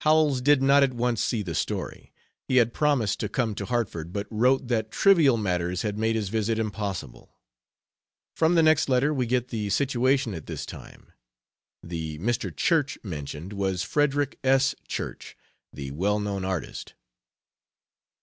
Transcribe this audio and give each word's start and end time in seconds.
Howells 0.00 0.40
did 0.40 0.62
not 0.62 0.82
at 0.82 0.94
once 0.94 1.22
see 1.22 1.42
the 1.42 1.54
story. 1.54 2.10
He 2.48 2.56
had 2.56 2.72
promised 2.72 3.20
to 3.20 3.28
come 3.28 3.54
to 3.56 3.66
Hartford, 3.66 4.10
but 4.10 4.26
wrote 4.30 4.68
that 4.68 4.90
trivial 4.90 5.36
matters 5.36 5.82
had 5.82 5.98
made 5.98 6.16
his 6.16 6.30
visit 6.30 6.58
impossible. 6.58 7.38
From 8.34 8.54
the 8.54 8.62
next 8.62 8.88
letter 8.88 9.12
we 9.12 9.26
get 9.26 9.48
the 9.48 9.68
situation 9.68 10.32
at 10.32 10.46
this 10.46 10.64
time. 10.64 11.12
The 11.82 12.18
"Mr. 12.20 12.56
Church" 12.56 12.96
mentioned 13.02 13.52
was 13.52 13.82
Frederick 13.82 14.38
S. 14.42 14.74
Church, 14.88 15.36
the 15.74 15.90
well 15.90 16.20
known 16.20 16.42
artist. 16.42 16.94